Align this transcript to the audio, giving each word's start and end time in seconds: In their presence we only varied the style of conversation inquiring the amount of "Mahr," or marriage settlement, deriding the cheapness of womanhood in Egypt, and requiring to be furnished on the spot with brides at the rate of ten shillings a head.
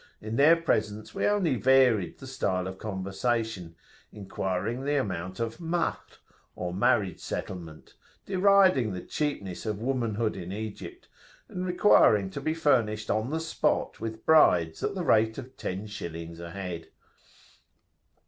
In 0.19 0.35
their 0.35 0.55
presence 0.55 1.13
we 1.13 1.27
only 1.27 1.53
varied 1.57 2.17
the 2.17 2.25
style 2.25 2.65
of 2.67 2.79
conversation 2.79 3.75
inquiring 4.11 4.83
the 4.83 4.95
amount 4.99 5.39
of 5.39 5.59
"Mahr," 5.61 5.99
or 6.55 6.73
marriage 6.73 7.19
settlement, 7.19 7.93
deriding 8.25 8.93
the 8.93 9.01
cheapness 9.01 9.63
of 9.67 9.79
womanhood 9.79 10.35
in 10.35 10.51
Egypt, 10.51 11.07
and 11.47 11.67
requiring 11.67 12.31
to 12.31 12.41
be 12.41 12.55
furnished 12.55 13.11
on 13.11 13.29
the 13.29 13.39
spot 13.39 13.99
with 14.01 14.25
brides 14.25 14.81
at 14.83 14.95
the 14.95 15.03
rate 15.03 15.37
of 15.37 15.55
ten 15.55 15.85
shillings 15.85 16.39
a 16.39 16.49
head. 16.49 16.87